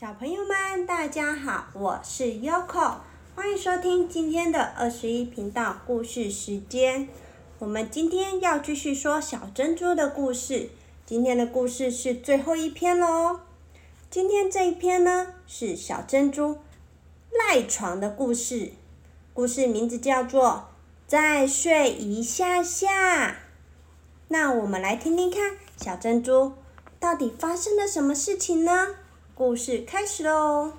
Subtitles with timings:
[0.00, 2.98] 小朋友们，大家好，我是 Yoko，
[3.34, 7.08] 欢迎收听今天的二十一频道故事时间。
[7.58, 10.70] 我们今天要继续说小珍珠的故事，
[11.04, 13.40] 今天的故事是最后一篇喽。
[14.08, 16.58] 今天这一篇呢，是小珍珠
[17.32, 18.70] 赖床的故事，
[19.34, 20.48] 故事名字叫做
[21.08, 23.30] 《再睡一下下》。
[24.28, 26.52] 那我们来听听看，小珍珠
[27.00, 28.94] 到底发生了什么事情呢？
[29.38, 30.72] 故事开始喽！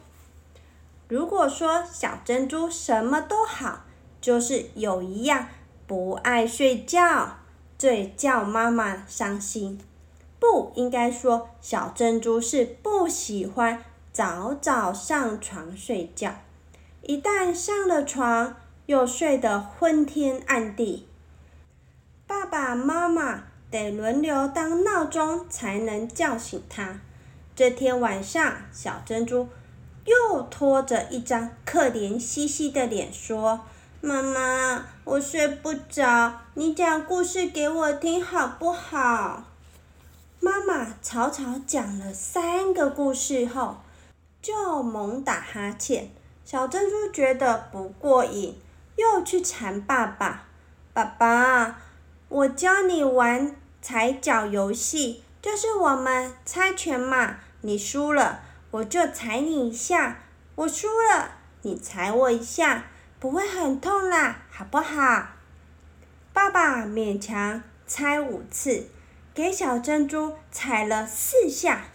[1.08, 3.86] 如果说小珍珠什么都好，
[4.20, 5.48] 就是有一样
[5.88, 7.38] 不爱睡觉，
[7.77, 9.80] 最叫妈妈伤心。
[10.41, 13.81] 不应该说小珍珠是不喜欢
[14.12, 16.34] 早早上床睡觉，
[17.03, 21.08] 一旦上了床，又睡得昏天暗地，
[22.28, 27.00] 爸爸妈妈得轮流当闹钟才能叫醒他。
[27.59, 29.49] 这天晚上，小珍珠
[30.05, 33.66] 又拖着一张可怜兮兮的脸说
[34.00, 39.44] ：“妈妈，我睡不着，你讲故事给我听好不好？”
[40.39, 43.80] 妈妈草草讲了三个故事后，
[44.42, 46.11] 就猛打哈欠。
[46.45, 48.58] 小珍珠觉得不过瘾，
[48.95, 50.45] 又去缠爸爸
[50.95, 51.81] ：“爸爸，
[52.30, 60.15] 我教你玩踩脚游戏，就是我们猜拳嘛。”你输了，我就踩你一下；
[60.55, 61.31] 我输了，
[61.63, 62.85] 你踩我一下，
[63.19, 65.27] 不会很痛啦，好不好？
[66.31, 68.87] 爸爸勉强猜五次，
[69.33, 71.85] 给小珍珠踩了四下。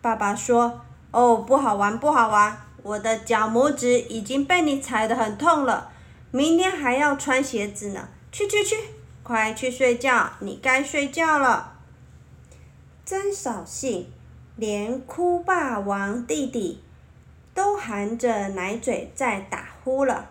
[0.00, 0.80] 爸爸说
[1.12, 5.92] ：“哦，不好玩，不好玩，我的脚拇指已经被你踩得很痛了，
[6.32, 8.08] 明天还要穿鞋子呢。
[8.32, 8.76] 去去去，
[9.22, 11.76] 快去睡觉，你该睡觉了。”
[13.04, 14.10] 真扫兴。
[14.60, 16.82] 连哭霸王弟弟
[17.54, 20.28] 都含着奶嘴在打呼了，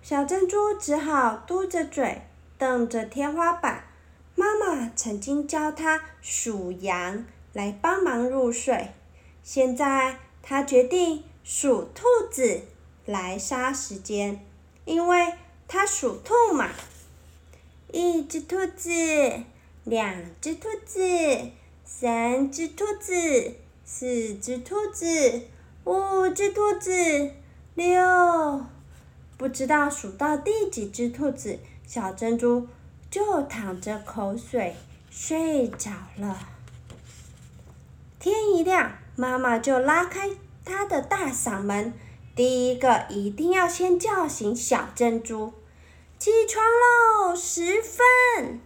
[0.00, 2.22] 小珍珠只好嘟着嘴
[2.56, 3.82] 瞪着天花板。
[4.36, 8.92] 妈妈曾经教她数羊来帮忙入睡，
[9.42, 12.62] 现在她决定数兔子
[13.04, 14.46] 来杀时间，
[14.84, 15.34] 因为
[15.66, 16.70] 她属兔嘛。
[17.90, 18.90] 一只兔子，
[19.82, 21.00] 两只兔子。
[21.88, 23.14] 三只兔子，
[23.84, 25.06] 四只兔子，
[25.84, 26.90] 五只兔子，
[27.76, 28.66] 六，
[29.38, 32.66] 不知道数到第几只兔子，小珍珠
[33.08, 34.74] 就淌着口水
[35.10, 36.36] 睡着了。
[38.18, 40.30] 天一亮，妈妈就拉开
[40.64, 41.94] 她的大嗓门，
[42.34, 45.52] 第一个一定要先叫醒小珍珠，
[46.18, 48.60] 起床喽，十分。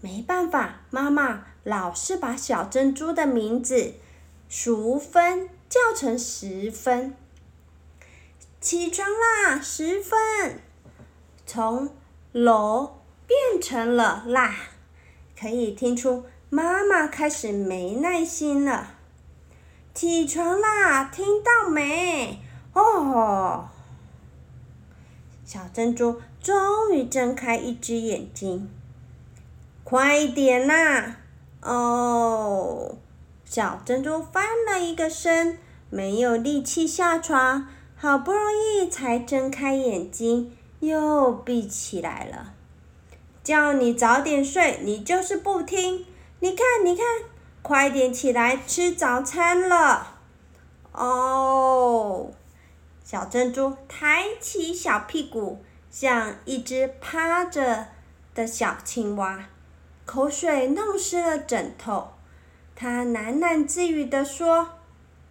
[0.00, 1.44] 没办法，妈妈。
[1.64, 3.92] 老是把小珍珠的名字
[4.48, 7.14] 数分叫成十分。
[8.58, 10.62] 起床啦，十分，
[11.44, 11.90] 从
[12.32, 14.54] 楼变成了啦，
[15.38, 18.94] 可以听出妈妈开始没耐心了。
[19.92, 22.40] 起床啦，听到没？
[22.72, 23.68] 哦，
[25.44, 28.70] 小珍珠终于睁开一只眼睛，
[29.90, 31.16] 快点啦！
[31.62, 32.98] 哦，
[33.46, 37.66] 小珍珠翻了一个身，没有力气下床，
[37.96, 42.52] 好不容易才睁开眼睛，又闭起来了。
[43.42, 46.04] 叫你早点睡，你就是不听。
[46.40, 47.06] 你看，你看，
[47.62, 50.18] 快点起来吃早餐了。
[50.92, 52.30] 哦，
[53.02, 57.86] 小珍珠抬起小屁股，像一只趴着
[58.34, 59.46] 的小青蛙。
[60.08, 62.12] 口水弄湿了枕头，
[62.74, 64.70] 他喃喃自语地说：“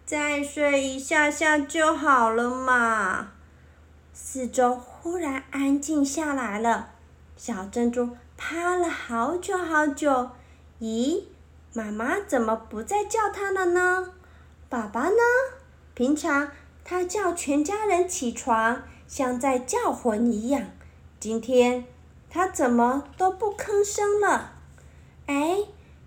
[0.06, 3.32] 再睡一下下就好了嘛。”
[4.14, 6.90] 四周忽然安静下来了，
[7.36, 10.30] 小珍珠趴了好久好久。
[10.80, 11.24] 咦，
[11.74, 14.14] 妈妈怎么不再叫他了呢？
[14.70, 15.18] 爸爸呢？
[15.96, 16.52] 平常
[16.86, 20.62] 他叫全家人起床，像在叫魂一样。
[21.20, 21.86] 今天
[22.30, 24.54] 他怎么都不吭声了？
[25.28, 25.58] 哎，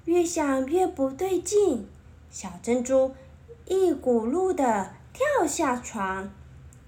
[0.07, 1.87] 越想越不对劲，
[2.31, 3.15] 小珍珠
[3.67, 6.31] 一骨碌的跳下床，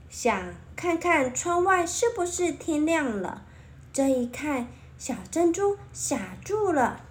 [0.08, 3.44] 想看看窗外是不是天亮了。
[3.92, 7.02] 这一看，小珍珠傻住了，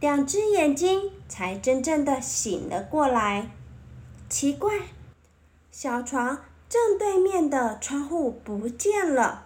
[0.00, 3.50] 两只眼睛才真正的醒了过来。
[4.28, 4.72] 奇怪，
[5.70, 9.44] 小床正对面的窗户不见了，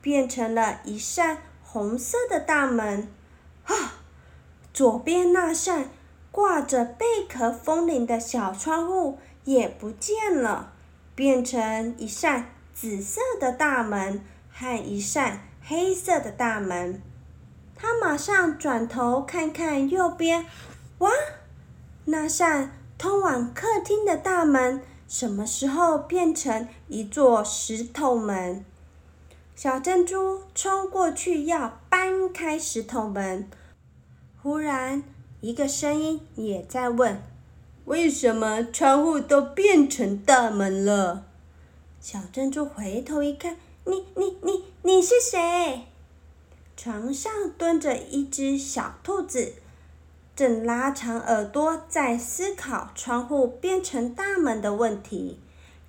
[0.00, 3.08] 变成了一扇红色的大门。
[3.64, 4.01] 啊！
[4.72, 5.90] 左边那扇
[6.30, 10.72] 挂着贝壳风铃的小窗户也不见了，
[11.14, 17.02] 变成一扇紫色的大门和一扇黑色的大门。
[17.76, 20.46] 他马上转头看看右边，
[20.98, 21.10] 哇，
[22.06, 28.64] 那扇通往客厅的大门什么时候变成一座石头门？
[29.54, 33.50] 小珍珠冲过去要搬开石头门，
[34.42, 35.04] 忽然
[35.40, 37.22] 一个声音也在问
[37.86, 41.26] ：“为什么窗户都变成大门了？”
[42.02, 43.56] 小珍珠回头一看
[43.86, 45.86] ：“你、你、你、你是谁？”
[46.76, 49.52] 床上蹲着一只小兔子，
[50.34, 55.38] 正拉长耳朵在思考窗户变成大门的问题，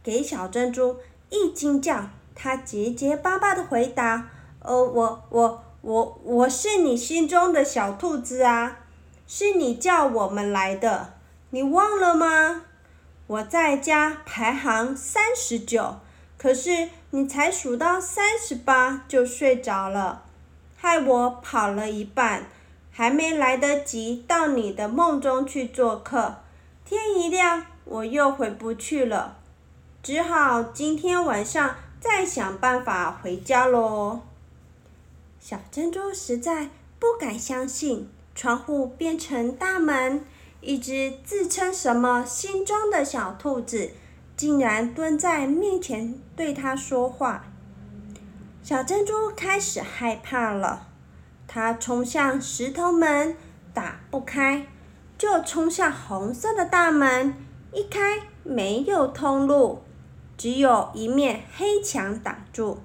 [0.04, 0.98] 给小珍珠
[1.32, 2.10] 一惊叫。
[2.36, 4.30] 它结结巴巴的回答
[4.62, 8.80] ：“哦，我我我我是你心中的小兔子啊，
[9.28, 11.16] 是你叫我们来的，
[11.50, 12.64] 你忘了吗？
[13.28, 15.98] 我在家排行三十九，
[16.38, 20.24] 可是你才数到三十八就睡着了，
[20.78, 22.46] 害我跑了一半，
[22.90, 26.38] 还没来得及到你的梦中去做客，
[26.86, 29.36] 天一亮我又回不去了，
[30.02, 34.20] 只好今天晚上。”再想办法回家喽。
[35.46, 36.70] 小珍珠实在
[37.00, 40.24] 不敢相信，窗户变成大门，
[40.62, 43.92] 一只自称什么心中的小兔子，
[44.38, 47.44] 竟然蹲在面前对它说话。
[48.64, 50.88] 小珍珠开始害怕了，
[51.46, 53.36] 它冲向石头门，
[53.74, 54.68] 打不开，
[55.18, 57.36] 就冲向红色的大门，
[57.74, 59.82] 一开没有通路。
[60.38, 62.80] 只有一面黑墙挡住，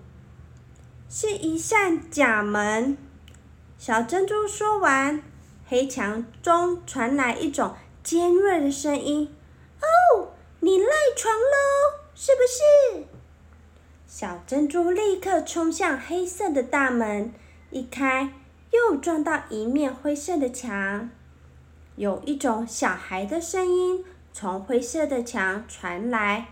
[1.11, 2.99] 是一扇假门。
[3.79, 5.23] 小珍珠说完，
[5.67, 9.35] 黑墙中传来一种尖锐的声音
[9.81, 10.29] ：“哦，
[10.61, 13.07] 你赖床喽，是不是？”
[14.07, 17.33] 小珍珠立刻冲向黑色的大门，
[17.71, 18.33] 一开
[18.71, 21.09] 又撞到一面灰色的墙。
[21.97, 26.49] 有一种小孩的声音从灰色的墙传来。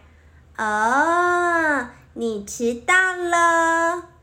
[0.56, 4.15] 哦，你迟到了。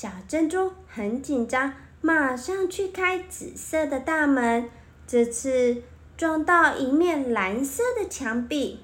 [0.00, 4.70] 小珍珠很紧张，马上去开紫色的大门。
[5.08, 5.82] 这次
[6.16, 8.78] 撞到一面蓝色的墙壁。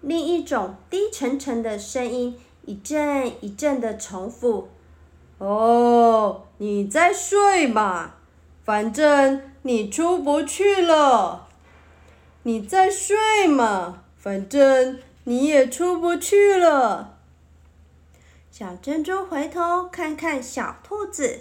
[0.00, 4.68] 另一种低沉沉的声音一阵一阵的重复
[5.36, 8.14] ：“哦，你在睡嘛？
[8.64, 11.48] 反正你出不去了。
[12.44, 14.04] 你在睡嘛？
[14.16, 17.13] 反正……”你也出不去了。
[18.56, 21.40] 小珍珠回头看看小兔子，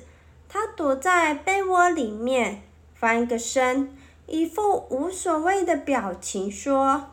[0.50, 2.63] 它躲在被窝里面，
[2.95, 3.95] 翻个身，
[4.25, 7.12] 一副无所谓的表情，说：“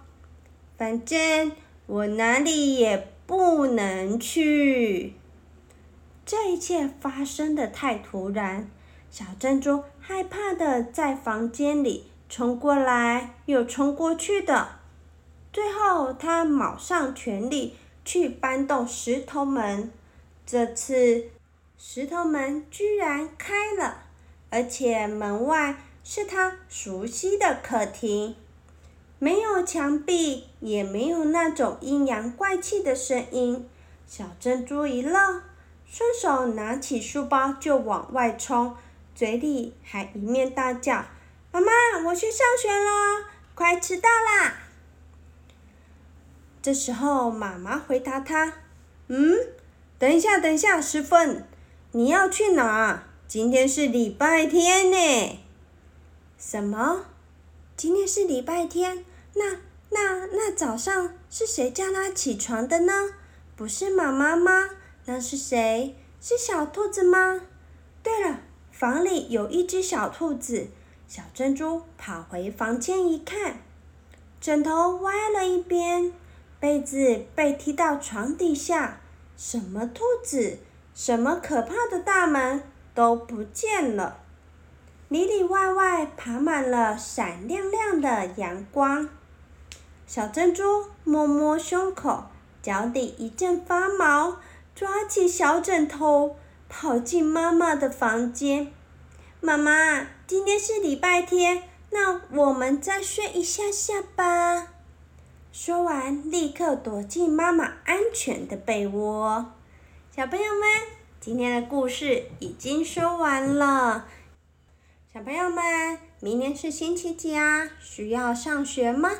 [0.79, 1.52] 反正
[1.85, 5.17] 我哪里也不能去。”
[6.25, 8.70] 这一切发生的太突然，
[9.11, 14.81] 小珍珠害怕的在房间里冲过来又冲过去的。
[15.53, 17.76] 最后，它卯上全力
[18.12, 19.92] 去搬动石头门。
[20.44, 21.26] 这次，
[21.78, 24.02] 石头门居然开了，
[24.50, 28.34] 而且门外是他熟悉的客厅，
[29.20, 33.69] 没有墙壁，也没有那种阴阳怪气的声音。
[34.08, 35.43] 小珍珠一愣，
[35.86, 38.76] 顺手拿起书包就往外冲，
[39.14, 41.05] 嘴里还一面大叫
[41.52, 41.70] ：“妈妈，
[42.06, 44.59] 我去上学了，快迟到啦！”
[46.62, 48.52] 这时候，妈妈回答他
[49.08, 49.36] ：“嗯，
[49.98, 51.46] 等一下，等一下，十分，
[51.93, 53.05] 你要去哪？
[53.26, 55.38] 今天是礼拜天呢。
[56.36, 57.06] ”“什么？
[57.76, 59.05] 今天是礼拜天？
[59.34, 63.10] 那、那、那早上是谁叫他起床的呢？
[63.56, 64.70] 不是妈妈吗？
[65.06, 65.96] 那是谁？
[66.20, 67.40] 是小兔子吗？”
[68.02, 68.40] 对了，
[68.70, 70.69] 房里有一只小兔子。
[71.08, 73.62] 小珍珠跑回房间一看，
[74.40, 76.12] 枕头歪了一边。
[76.60, 79.00] 被子被踢到床底下，
[79.34, 80.58] 什么兔子，
[80.94, 82.62] 什么可怕的大门
[82.94, 84.19] 都不见了，
[85.08, 89.08] 里里外外爬满了闪亮亮的阳光。
[90.06, 92.24] 小珍珠摸摸胸口，
[92.62, 94.36] 脚底一阵发毛，
[94.74, 96.36] 抓起小枕头，
[96.69, 98.70] 跑进妈妈的房间。
[99.40, 104.69] 妈妈，今天是礼拜天，那我们再睡一下下吧。
[105.52, 109.46] 说完，立刻躲进妈妈安全的被窝。
[110.14, 110.62] 小朋友们，
[111.20, 114.06] 今天的故事已经说完了。
[115.12, 117.69] 小朋友们，明天是星期几啊？
[117.80, 119.10] 需要上学吗？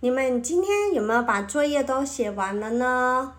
[0.00, 3.34] 你们今天有没有把作业都写完了呢？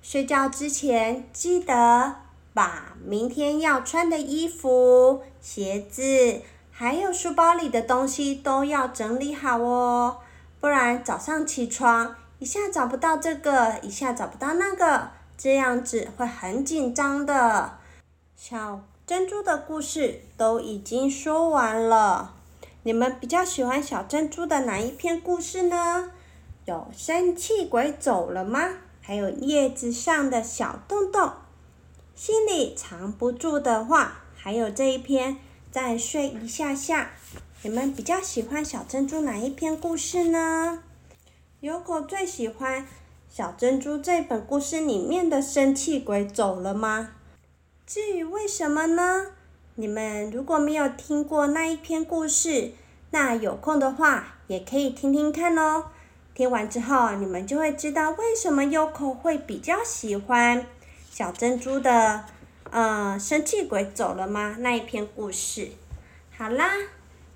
[0.00, 2.16] 睡觉之前记得
[2.54, 10.20] 把明天要穿的衣服、鞋子，还有书包里的东西都要整理好哦，
[10.60, 17.78] 不然早上起床一下找不到这个，一下找不到那个，这样子会很紧张的。
[18.36, 22.34] 小珍珠的故事都已经说完了，
[22.82, 26.10] 你们比较喜欢小珍珠的哪一篇故事呢？
[26.64, 28.68] 有生气鬼走了吗？
[29.00, 31.32] 还有叶子上的小洞洞，
[32.14, 35.38] 心里藏不住的话，还有这一篇
[35.70, 37.12] 再睡一下下。
[37.62, 40.80] 你们比较喜欢小珍珠哪一篇故事呢？
[41.58, 42.86] 有口最喜欢
[43.28, 47.14] 小珍珠这本故事里面的生气鬼走了吗？
[47.84, 49.32] 至于为什么呢？
[49.74, 52.70] 你们如果没有听过那一篇故事，
[53.10, 55.86] 那有空的话也可以听听看哦。
[56.36, 60.64] 听完之后，你们就会知道为什么优口会比较喜欢
[61.10, 62.24] 小珍珠的，
[62.70, 64.54] 呃，生气鬼走了吗？
[64.60, 65.70] 那一篇故事。
[66.36, 66.70] 好啦，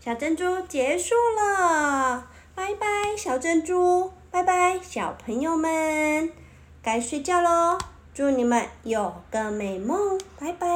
[0.04, 6.32] 小珍珠结束了，拜拜，小珍珠，拜拜，小朋友们，
[6.82, 7.78] 该睡觉喽。
[8.12, 10.66] 祝你们有个美梦，拜拜。